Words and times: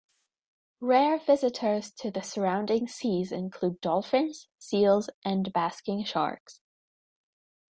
Rare 0.79 1.19
visitors 1.19 1.91
to 1.91 2.09
the 2.09 2.23
surrounding 2.23 2.87
seas 2.87 3.31
include 3.31 3.79
dolphins, 3.81 4.47
seals 4.57 5.11
and 5.23 5.53
basking 5.53 6.03
sharks. 6.03 6.59